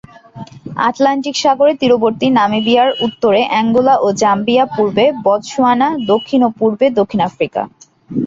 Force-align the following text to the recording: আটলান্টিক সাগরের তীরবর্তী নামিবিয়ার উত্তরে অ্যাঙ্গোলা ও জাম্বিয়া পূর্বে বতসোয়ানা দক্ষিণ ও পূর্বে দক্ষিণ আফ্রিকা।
আটলান্টিক 0.87 1.35
সাগরের 1.37 1.79
তীরবর্তী 1.81 2.27
নামিবিয়ার 2.39 2.89
উত্তরে 3.05 3.41
অ্যাঙ্গোলা 3.47 3.95
ও 3.97 4.17
জাম্বিয়া 4.21 4.65
পূর্বে 4.75 5.05
বতসোয়ানা 5.25 5.87
দক্ষিণ 6.11 6.39
ও 6.43 6.59
পূর্বে 6.59 6.85
দক্ষিণ 6.99 7.19
আফ্রিকা। 7.27 7.61